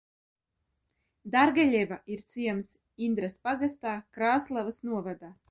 Dargeļeva 1.35 1.99
ir 2.15 2.23
ciems 2.37 2.73
Indras 3.09 3.37
pagastā, 3.49 3.95
Krāslavas 4.19 4.83
novadā. 4.91 5.33